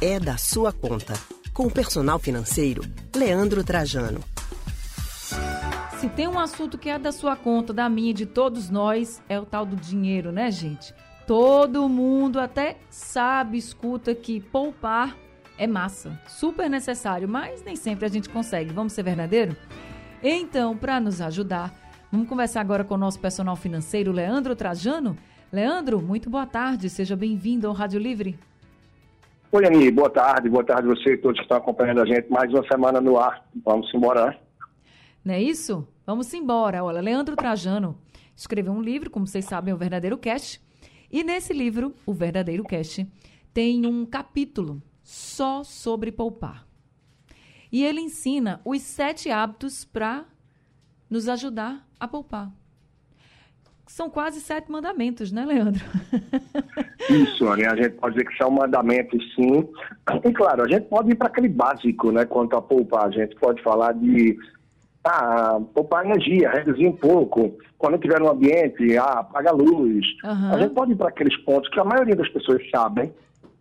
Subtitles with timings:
[0.00, 1.14] É da sua conta.
[1.52, 2.82] Com o personal financeiro,
[3.14, 4.20] Leandro Trajano.
[5.98, 9.40] Se tem um assunto que é da sua conta, da minha, de todos nós, é
[9.40, 10.94] o tal do dinheiro, né, gente?
[11.26, 15.16] Todo mundo até sabe, escuta que poupar
[15.58, 18.72] é massa, super necessário, mas nem sempre a gente consegue.
[18.72, 19.56] Vamos ser verdadeiro?
[20.22, 21.74] Então, para nos ajudar,
[22.12, 25.16] vamos conversar agora com o nosso personal financeiro, Leandro Trajano.
[25.52, 28.36] Leandro, muito boa tarde, seja bem-vindo ao Rádio Livre.
[29.52, 32.28] Oi, Ani, boa tarde, boa tarde a você e todos que estão acompanhando a gente.
[32.28, 34.38] Mais uma semana no ar, vamos embora, né?
[35.24, 35.86] Não é isso?
[36.04, 36.82] Vamos embora.
[36.82, 37.96] Olha, Leandro Trajano
[38.34, 40.60] escreveu um livro, como vocês sabem, o Verdadeiro Cash.
[41.10, 43.06] E nesse livro, o Verdadeiro Cash,
[43.54, 46.66] tem um capítulo só sobre poupar.
[47.70, 50.24] E ele ensina os sete hábitos para
[51.08, 52.52] nos ajudar a poupar.
[53.86, 55.84] São quase sete mandamentos, né, Leandro?
[57.08, 57.66] Isso, né?
[57.66, 59.68] a gente pode dizer que são mandamentos, sim.
[60.24, 63.06] E claro, a gente pode ir para aquele básico, né, quanto a poupar.
[63.06, 64.36] A gente pode falar de
[65.04, 67.56] ah, poupar energia, reduzir um pouco.
[67.78, 70.04] Quando tiver no ambiente, ah, apaga a luz.
[70.24, 70.52] Uhum.
[70.52, 73.14] A gente pode ir para aqueles pontos que a maioria das pessoas sabem,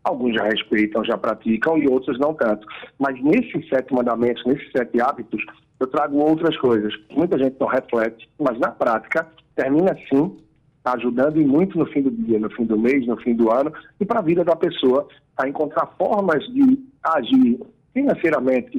[0.03, 2.65] alguns já respeitam, já praticam e outros não tanto.
[2.97, 5.43] Mas nesses sete mandamentos, nesses sete hábitos,
[5.79, 6.93] eu trago outras coisas.
[7.11, 10.37] Muita gente não reflete, mas na prática termina sim
[10.83, 13.73] ajudando e muito no fim do dia, no fim do mês, no fim do ano
[13.99, 17.59] e para a vida da pessoa a encontrar formas de agir
[17.93, 18.77] financeiramente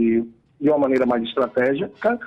[0.61, 2.19] de uma maneira mais estratégica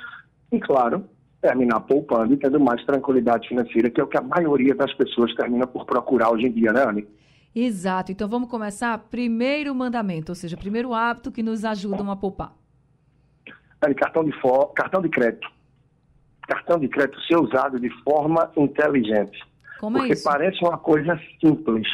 [0.51, 1.05] e, claro,
[1.41, 5.33] terminar poupando e tendo mais tranquilidade financeira, que é o que a maioria das pessoas
[5.35, 7.07] termina por procurar hoje em dia, né, Anne?
[7.55, 8.11] Exato.
[8.11, 8.97] Então vamos começar.
[9.09, 12.53] Primeiro mandamento, ou seja, primeiro hábito que nos ajudam a poupar.
[13.81, 14.33] Anne, cartão de,
[14.75, 15.49] cartão de crédito.
[16.49, 19.39] Cartão de crédito ser usado de forma inteligente.
[19.79, 20.23] Como é porque é isso?
[20.23, 21.87] parece uma coisa simples,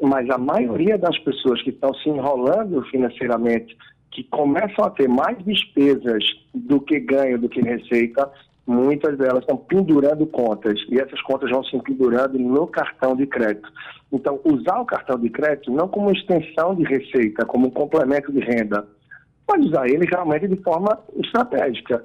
[0.00, 3.76] mas a maioria das pessoas que estão se enrolando financeiramente
[4.10, 6.22] que começam a ter mais despesas
[6.54, 8.30] do que ganho, do que receita,
[8.66, 13.70] muitas delas estão pendurando contas e essas contas vão se pendurando no cartão de crédito.
[14.12, 18.40] Então, usar o cartão de crédito não como extensão de receita, como um complemento de
[18.40, 18.86] renda,
[19.46, 22.04] pode usar ele realmente de forma estratégica.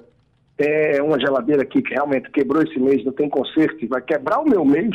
[0.58, 4.40] É uma geladeira aqui que realmente quebrou esse mês, não tem conserto, e vai quebrar
[4.40, 4.94] o meu mês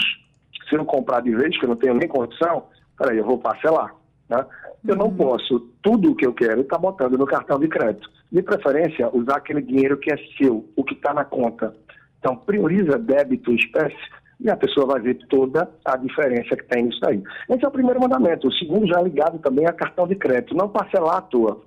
[0.72, 2.64] se eu comprar de vez, que eu não tenho nem condição,
[2.98, 3.94] peraí, eu vou parcelar.
[4.30, 4.46] Né?
[4.88, 5.16] Eu não uhum.
[5.16, 8.10] posso, tudo o que eu quero, estar tá botando no cartão de crédito.
[8.32, 11.76] De preferência, usar aquele dinheiro que é seu, o que está na conta.
[12.20, 13.98] Então, prioriza débito espécie
[14.40, 17.22] e a pessoa vai ver toda a diferença que tem nisso aí.
[17.50, 18.48] Esse é o primeiro mandamento.
[18.48, 21.62] O segundo já é ligado também a cartão de crédito, não parcelar à toa.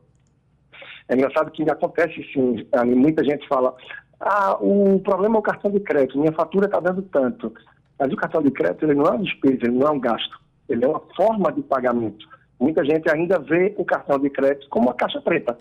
[1.09, 3.75] É engraçado que acontece sim, muita gente fala,
[4.21, 7.53] ah, o problema é o cartão de crédito, minha fatura está dando tanto.
[7.99, 10.41] Mas o cartão de crédito ele não é uma despesa, ele não é um gasto,
[10.69, 12.27] ele é uma forma de pagamento.
[12.59, 15.59] Muita gente ainda vê o cartão de crédito como uma caixa preta.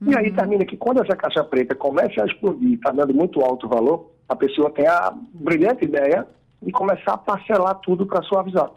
[0.00, 0.12] Uhum.
[0.12, 0.36] E aí uhum.
[0.36, 4.36] termina que quando essa caixa preta começa a explodir, está dando muito alto valor, a
[4.36, 6.26] pessoa tem a brilhante ideia
[6.62, 8.70] de começar a parcelar tudo para suavizar.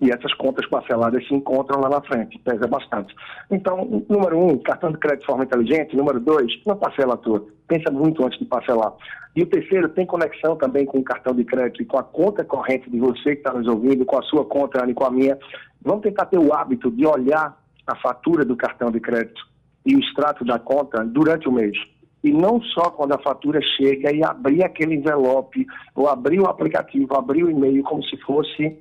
[0.00, 3.14] E essas contas parceladas se encontram lá na frente, pesa bastante.
[3.50, 5.96] Então, número um, cartão de crédito de forma inteligente.
[5.96, 7.48] Número dois, não parcela tudo.
[7.66, 8.92] Pensa muito antes de parcelar.
[9.34, 12.44] E o terceiro, tem conexão também com o cartão de crédito e com a conta
[12.44, 15.38] corrente de você que está nos ouvindo, com a sua conta e com a minha.
[15.82, 19.46] Vamos tentar ter o hábito de olhar a fatura do cartão de crédito
[19.84, 21.76] e o extrato da conta durante o mês.
[22.24, 25.64] E não só quando a fatura chega e abrir aquele envelope,
[25.94, 28.76] ou abrir o aplicativo, abrir o e-mail como se fosse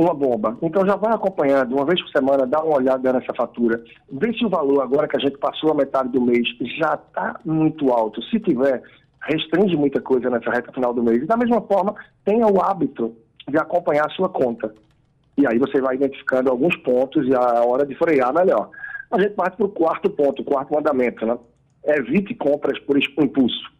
[0.00, 0.56] uma bomba.
[0.62, 3.82] Então já vai acompanhando, uma vez por semana, dá uma olhada nessa fatura.
[4.10, 6.46] Vê se o valor, agora que a gente passou a metade do mês,
[6.78, 8.22] já está muito alto.
[8.22, 8.82] Se tiver,
[9.22, 11.22] restringe muita coisa nessa reta final do mês.
[11.22, 11.94] E da mesma forma,
[12.24, 13.14] tenha o hábito
[13.48, 14.72] de acompanhar a sua conta.
[15.36, 18.70] E aí você vai identificando alguns pontos e a hora de frear melhor.
[19.10, 21.36] A gente parte para o quarto ponto, o quarto mandamento, né?
[21.84, 23.70] Evite compras por impulso.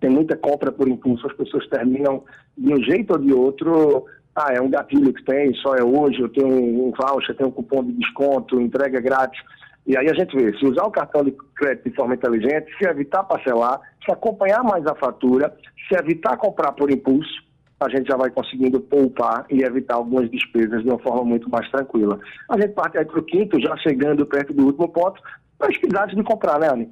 [0.00, 2.24] Tem muita compra por impulso, as pessoas terminam
[2.56, 4.04] de um jeito ou de outro.
[4.36, 7.52] Ah, é um gatilho que tem, só é hoje, eu tenho um voucher, tenho um
[7.52, 9.40] cupom de desconto, entrega grátis.
[9.86, 12.86] E aí a gente vê, se usar o cartão de crédito de forma inteligente, se
[12.86, 15.56] evitar parcelar, se acompanhar mais a fatura,
[15.88, 17.46] se evitar comprar por impulso,
[17.80, 21.70] a gente já vai conseguindo poupar e evitar algumas despesas de uma forma muito mais
[21.70, 22.20] tranquila.
[22.50, 25.18] A gente parte aí para o quinto, já chegando perto do último ponto,
[25.58, 26.90] pesquisar antes de comprar, né, Anny?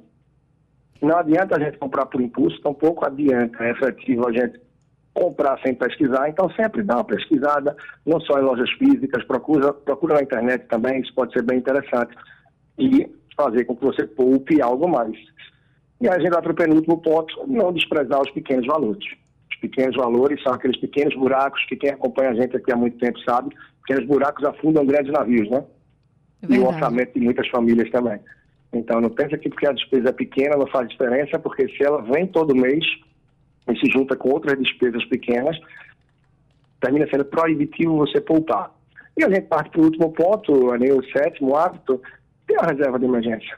[0.99, 4.64] Não adianta a gente comprar por impulso, tampouco adianta, é efetivo a gente
[5.15, 7.75] comprar sem pesquisar, então sempre dá uma pesquisada,
[8.05, 12.13] não só em lojas físicas, procura, procura na internet também, isso pode ser bem interessante,
[12.77, 15.17] e fazer com que você poupe algo mais.
[15.99, 19.07] E aí a gente vai para o penúltimo ponto, não desprezar os pequenos valores
[19.67, 23.19] pequenos valores são aqueles pequenos buracos que quem acompanha a gente aqui há muito tempo
[23.21, 25.63] sabe, pequenos buracos afundam grandes navios, né?
[26.47, 28.19] É e o orçamento de muitas famílias também.
[28.73, 32.01] Então não pensa que porque a despesa é pequena não faz diferença, porque se ela
[32.01, 32.85] vem todo mês
[33.67, 35.57] e se junta com outras despesas pequenas,
[36.79, 38.71] termina sendo proibitivo você poupar.
[39.17, 42.01] E a gente parte para o último ponto, ali, o sétimo hábito,
[42.47, 43.57] ter uma reserva de emergência.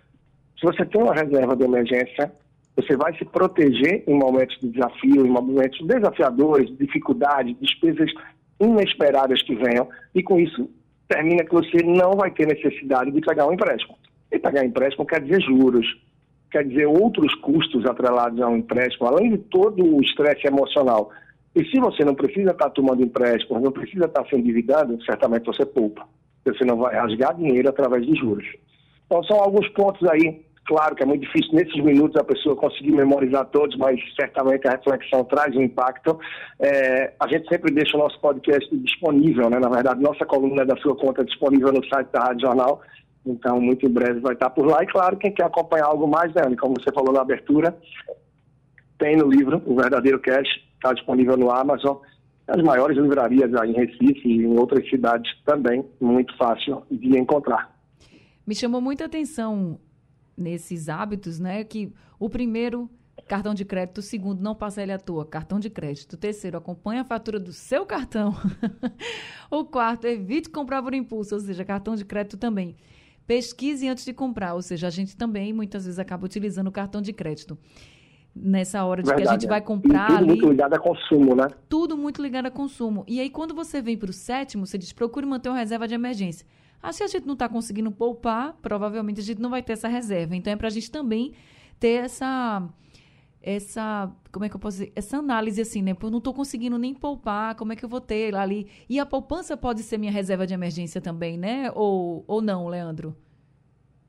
[0.60, 2.32] Se você tem uma reserva de emergência,
[2.76, 8.12] você vai se proteger em momentos de desafio, em momentos desafiadores, de dificuldade, despesas
[8.60, 10.70] inesperadas que venham, e com isso
[11.08, 13.98] termina que você não vai ter necessidade de pegar um empréstimo.
[14.32, 15.86] E pegar empréstimo quer dizer juros,
[16.52, 21.12] quer dizer outros custos atrelados a um empréstimo, além de todo o estresse emocional.
[21.56, 25.66] E se você não precisa estar tomando empréstimo, não precisa estar se endividando, certamente você
[25.66, 26.08] poupa.
[26.46, 28.46] Você não vai rasgar dinheiro através de juros.
[29.06, 30.46] Então, são alguns pontos aí.
[30.66, 34.72] Claro que é muito difícil nesses minutos a pessoa conseguir memorizar todos, mas certamente a
[34.72, 36.20] reflexão traz um impacto.
[36.60, 39.60] É, a gente sempre deixa o nosso podcast disponível, né?
[39.60, 42.82] Na verdade, nossa coluna da sua conta é disponível no site da Rádio Jornal.
[43.28, 44.82] Então, muito em breve vai estar por lá.
[44.82, 47.78] E claro, quem quer acompanhar algo mais, né, como você falou na abertura,
[48.98, 51.98] tem no livro O Verdadeiro Cash, está disponível no Amazon.
[52.48, 57.76] As maiores livrarias aí em Recife e em outras cidades também, muito fácil de encontrar.
[58.46, 59.78] Me chamou muita atenção
[60.38, 61.66] nesses hábitos, né?
[61.66, 62.90] Que o primeiro,
[63.28, 63.98] cartão de crédito.
[63.98, 66.14] O segundo, não passa ele à toa, cartão de crédito.
[66.14, 68.34] O terceiro, acompanha a fatura do seu cartão.
[69.52, 72.78] o quarto, evite comprar por impulso, ou seja, cartão de crédito também.
[73.28, 77.02] Pesquise antes de comprar, ou seja, a gente também muitas vezes acaba utilizando o cartão
[77.02, 77.58] de crédito
[78.34, 80.06] nessa hora de Verdade, que a gente vai comprar.
[80.06, 81.48] E tudo ali, muito ligado a consumo, né?
[81.68, 83.04] Tudo muito ligado a consumo.
[83.08, 85.94] E aí, quando você vem para o sétimo, você diz: procure manter uma reserva de
[85.94, 86.46] emergência.
[86.82, 89.88] Ah, se a gente não está conseguindo poupar, provavelmente a gente não vai ter essa
[89.88, 90.36] reserva.
[90.36, 91.34] Então é para a gente também
[91.80, 92.64] ter essa
[93.48, 95.96] essa, como é que eu posso dizer, essa análise assim, né?
[96.02, 98.68] Eu não estou conseguindo nem poupar, como é que eu vou ter lá ali?
[98.90, 101.72] E a poupança pode ser minha reserva de emergência também, né?
[101.74, 103.16] Ou, ou não, Leandro?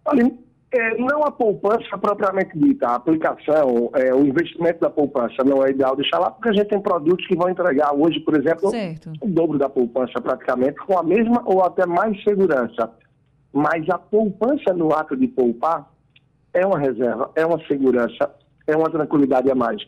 [0.05, 0.29] Olha,
[0.73, 5.71] é, não a poupança propriamente dita, a aplicação, é, o investimento da poupança não é
[5.71, 9.13] ideal deixar lá, porque a gente tem produtos que vão entregar hoje, por exemplo, certo.
[9.21, 12.91] o dobro da poupança praticamente, com a mesma ou até mais segurança.
[13.53, 15.89] Mas a poupança no ato de poupar
[16.53, 18.31] é uma reserva, é uma segurança,
[18.69, 19.83] é uma tranquilidade a mais.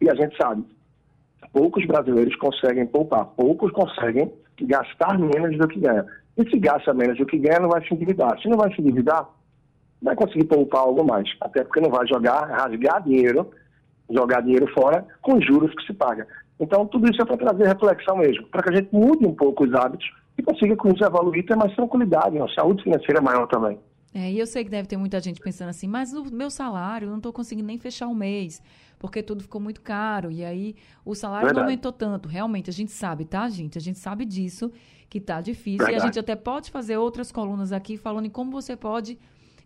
[0.00, 0.64] E a gente sabe,
[1.52, 4.32] poucos brasileiros conseguem poupar, poucos conseguem
[4.62, 6.06] gastar menos do que ganha.
[6.36, 8.40] E se gasta menos do que ganha, não vai se endividar.
[8.40, 9.28] Se não vai se endividar,
[10.00, 11.28] vai conseguir poupar algo mais.
[11.40, 13.50] Até porque não vai jogar, rasgar dinheiro,
[14.08, 16.26] jogar dinheiro fora com juros que se paga.
[16.58, 19.64] Então, tudo isso é para trazer reflexão mesmo, para que a gente mude um pouco
[19.64, 20.06] os hábitos
[20.38, 23.78] e consiga com isso evoluir ter mais tranquilidade, uma saúde financeira maior também.
[24.12, 27.06] É, e eu sei que deve ter muita gente pensando assim, mas o meu salário,
[27.06, 28.60] eu não estou conseguindo nem fechar o um mês,
[28.98, 30.74] porque tudo ficou muito caro, e aí
[31.04, 31.64] o salário Verdade.
[31.64, 32.28] não aumentou tanto.
[32.28, 33.78] Realmente, a gente sabe, tá, gente?
[33.78, 34.72] A gente sabe disso,
[35.08, 35.96] que está difícil, Verdade.
[35.96, 39.16] e a gente até pode fazer outras colunas aqui falando em como você pode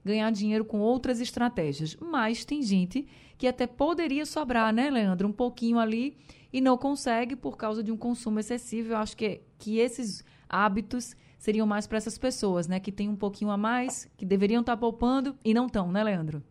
[0.05, 1.97] ganhar dinheiro com outras estratégias.
[1.99, 3.07] Mas tem gente
[3.39, 5.27] que até poderia sobrar, né, Leandro?
[5.27, 6.17] Um pouquinho ali
[6.53, 8.93] e não consegue por causa de um consumo excessivo.
[8.93, 12.81] Eu acho que, que esses hábitos seriam mais para essas pessoas, né?
[12.81, 16.03] Que tem um pouquinho a mais, que deveriam estar tá poupando e não estão, né,
[16.03, 16.43] Leandro?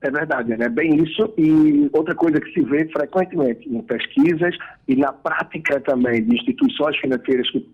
[0.00, 0.68] É verdade, é né?
[0.68, 1.34] bem isso.
[1.36, 4.56] E outra coisa que se vê frequentemente em pesquisas
[4.86, 7.68] e na prática também de instituições financeiras que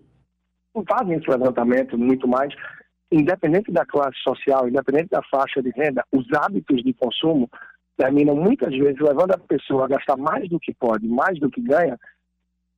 [0.89, 2.51] fazem esse levantamento muito mais,
[3.11, 7.47] independente da classe social, independente da faixa de renda, os hábitos de consumo
[7.95, 11.61] terminam muitas vezes levando a pessoa a gastar mais do que pode, mais do que
[11.61, 11.95] ganha,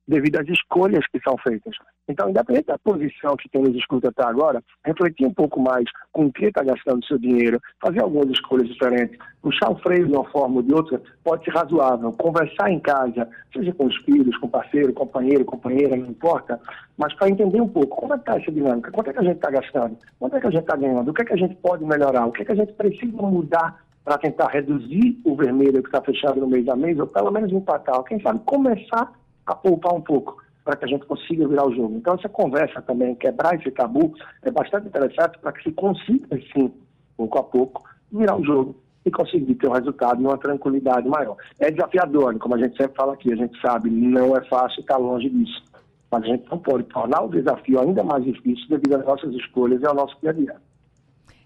[0.06, 1.74] devido às escolhas que são feitas.
[2.08, 6.30] Então, independente da posição que tem nos escuta até agora, refletir um pouco mais com
[6.30, 10.56] que está gastando seu dinheiro, fazer algumas escolhas diferentes, puxar o freio de uma forma
[10.56, 12.12] ou de outra, pode ser razoável.
[12.12, 16.60] Conversar em casa, seja com os filhos, com parceiro, companheiro, companheira, não importa,
[16.96, 19.36] mas para entender um pouco como é está essa dinâmica, quanto é que a gente
[19.36, 21.54] está gastando, quanto é que a gente está ganhando, o que é que a gente
[21.56, 25.82] pode melhorar, o que é que a gente precisa mudar para tentar reduzir o vermelho
[25.82, 29.12] que está fechado no mês a mês, ou pelo menos empatar, quem sabe começar
[29.44, 31.96] a poupar um pouco para que a gente consiga virar o jogo.
[31.96, 36.74] Então, essa conversa também, quebrar esse tabu, é bastante interessante para que se consiga, sim,
[37.16, 41.36] pouco a pouco, virar o jogo e conseguir ter um resultado e uma tranquilidade maior.
[41.60, 44.96] É desafiador, como a gente sempre fala aqui, a gente sabe, não é fácil estar
[44.96, 45.62] longe disso.
[46.10, 49.80] Mas a gente não pode tornar o desafio ainda mais difícil devido às nossas escolhas
[49.80, 50.56] e ao nosso dia a dia.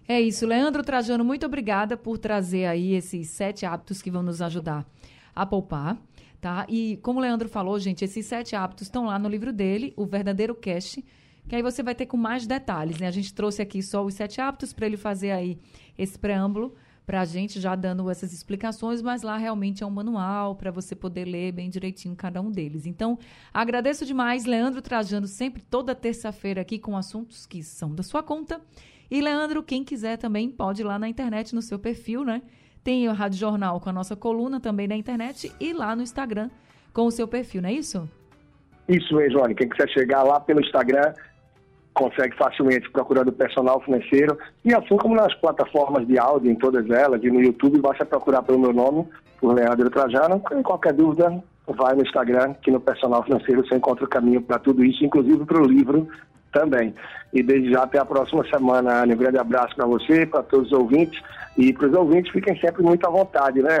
[0.07, 0.47] É isso.
[0.47, 4.83] Leandro Trajano, muito obrigada por trazer aí esses sete hábitos que vão nos ajudar
[5.35, 5.95] a poupar
[6.41, 6.65] tá?
[6.67, 10.05] E como o Leandro falou, gente, esses sete hábitos estão lá no livro dele, O
[10.05, 10.97] Verdadeiro Cash,
[11.47, 13.07] que aí você vai ter com mais detalhes, né?
[13.07, 15.57] A gente trouxe aqui só os sete hábitos para ele fazer aí
[15.97, 16.73] esse preâmbulo,
[17.05, 20.95] para a gente, já dando essas explicações, mas lá realmente é um manual para você
[20.95, 22.85] poder ler bem direitinho cada um deles.
[22.85, 23.17] Então,
[23.53, 28.61] agradeço demais, Leandro Trajano, sempre toda terça-feira aqui com assuntos que são da sua conta.
[29.09, 32.41] E, Leandro, quem quiser também pode ir lá na internet, no seu perfil, né?
[32.83, 36.49] Tem o Rádio Jornal com a nossa coluna também na internet e lá no Instagram
[36.93, 38.09] com o seu perfil, não é isso?
[38.89, 39.55] Isso mesmo, Johnny.
[39.55, 41.13] Quem quiser chegar lá pelo Instagram,
[41.93, 44.37] consegue facilmente procurando personal financeiro.
[44.65, 48.41] E assim como nas plataformas de áudio, em todas elas, e no YouTube, basta procurar
[48.41, 49.07] pelo meu nome,
[49.39, 50.41] por Leandro Trajano.
[50.51, 54.59] Em qualquer dúvida, vai no Instagram, que no personal financeiro você encontra o caminho para
[54.59, 56.07] tudo isso, inclusive para o livro
[56.51, 56.93] também.
[57.33, 59.13] E desde já até a próxima semana, Anny.
[59.13, 61.21] Um grande abraço para você, para todos os ouvintes.
[61.57, 63.79] E para os ouvintes, fiquem sempre muito à vontade, né,